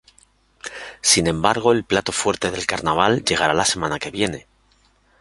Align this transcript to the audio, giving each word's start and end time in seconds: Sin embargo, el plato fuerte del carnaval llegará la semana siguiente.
Sin 1.01 1.27
embargo, 1.27 1.71
el 1.71 1.83
plato 1.83 2.11
fuerte 2.11 2.49
del 2.49 2.65
carnaval 2.65 3.23
llegará 3.23 3.53
la 3.53 3.65
semana 3.65 3.99
siguiente. 4.01 4.47